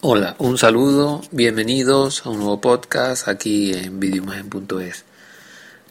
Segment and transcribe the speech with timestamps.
[0.00, 5.04] Hola, un saludo, bienvenidos a un nuevo podcast aquí en videoimagen.es.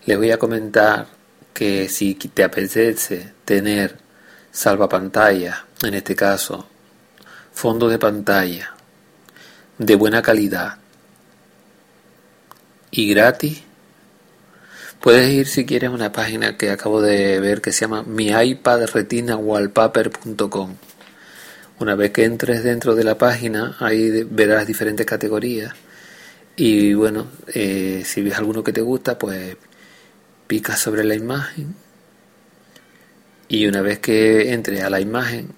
[0.06, 1.08] Les voy a comentar
[1.54, 3.98] que si te apetece tener
[4.50, 6.70] salva pantalla, en este caso
[7.52, 8.74] fondo de pantalla
[9.78, 10.78] de buena calidad
[12.92, 13.62] y gratis,
[15.02, 20.76] puedes ir si quieres a una página que acabo de ver que se llama miipadretinawallpaper.com
[21.80, 25.74] una vez que entres dentro de la página, ahí verás diferentes categorías.
[26.56, 29.58] Y bueno, eh, si ves alguno que te gusta, pues
[30.48, 31.76] picas sobre la imagen.
[33.48, 35.54] Y una vez que entres a la imagen,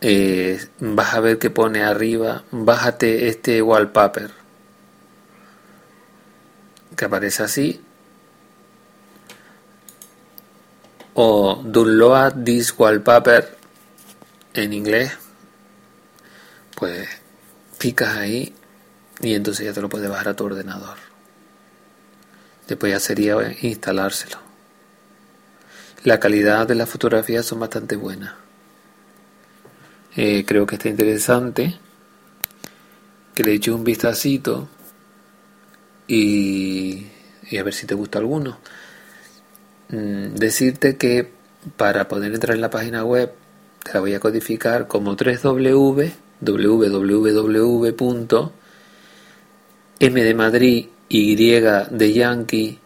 [0.00, 4.30] eh, vas a ver que pone arriba, bájate este wallpaper.
[6.96, 7.80] Que aparece así.
[11.14, 13.61] O download this wallpaper
[14.54, 15.12] en inglés,
[16.76, 17.08] pues
[17.78, 18.54] picas ahí
[19.20, 20.98] y entonces ya te lo puedes bajar a tu ordenador.
[22.68, 24.38] Después ya sería instalárselo.
[26.04, 28.34] La calidad de las fotografías son bastante buenas.
[30.16, 31.78] Eh, creo que está interesante
[33.34, 34.68] que le eches un vistacito
[36.06, 37.06] y,
[37.58, 38.58] a ver si te gusta alguno.
[39.88, 41.30] Mm, decirte que
[41.76, 43.32] para poder entrar en la página web
[43.82, 47.92] te la voy a codificar como 3W, www.
[49.98, 52.78] M de Madrid, Y de Yankee,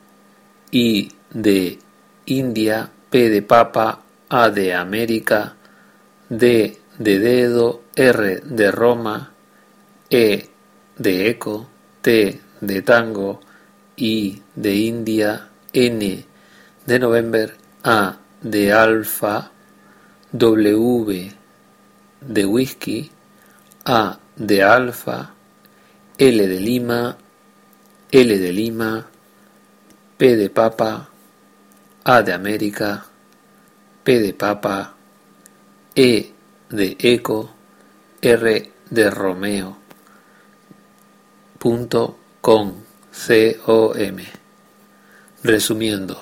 [0.71, 1.79] I de
[2.27, 5.55] India, P de Papa, A de América,
[6.29, 9.33] D de dedo, R de Roma,
[10.11, 10.49] E
[10.99, 11.69] de eco,
[12.01, 13.41] T de tango,
[13.97, 16.25] I de India, N
[16.85, 19.53] de November, A de alfa,
[20.33, 21.31] W
[22.21, 23.11] de whisky,
[23.85, 25.35] A de alfa,
[26.19, 27.17] L de Lima,
[28.11, 29.07] L de Lima,
[30.17, 31.09] P de papa,
[32.03, 33.07] A de América,
[34.03, 34.95] P de papa,
[35.95, 36.33] E
[36.71, 37.51] de eco,
[38.21, 39.77] R de Romeo,
[41.59, 42.75] punto com,
[43.13, 44.25] C-O-M.
[45.45, 46.19] Resumiendo,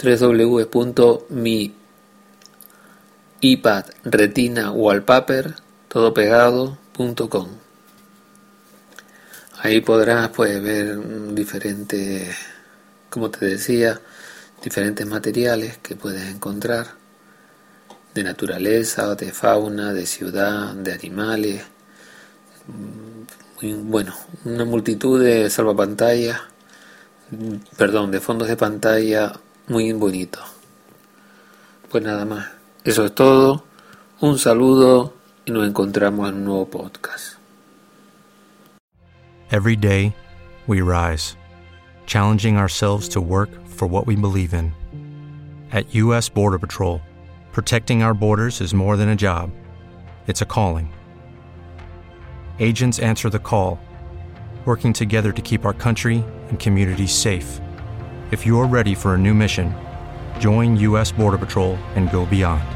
[0.00, 1.85] www.mi
[3.40, 5.54] iPad Retina Wallpaper,
[5.88, 7.48] todo pegado.com.
[9.58, 12.36] Ahí podrás pues ver diferentes,
[13.10, 14.00] como te decía,
[14.62, 16.86] diferentes materiales que puedes encontrar
[18.14, 21.62] de naturaleza, de fauna, de ciudad, de animales.
[23.60, 24.14] bueno,
[24.44, 26.40] una multitud de salvapantallas,
[27.76, 29.32] perdón, de fondos de pantalla
[29.68, 30.40] muy bonito.
[31.90, 32.55] Pues nada más.
[32.86, 33.64] Eso es todo.
[34.20, 35.12] Un saludo
[35.44, 37.36] y nos encontramos en un nuevo podcast.
[39.50, 40.14] Every day,
[40.68, 41.36] we rise,
[42.06, 44.72] challenging ourselves to work for what we believe in.
[45.72, 46.28] At U.S.
[46.28, 47.00] Border Patrol,
[47.50, 49.50] protecting our borders is more than a job,
[50.28, 50.88] it's a calling.
[52.60, 53.80] Agents answer the call,
[54.64, 57.60] working together to keep our country and communities safe.
[58.30, 59.74] If you're ready for a new mission,
[60.38, 61.10] join U.S.
[61.10, 62.75] Border Patrol and go beyond.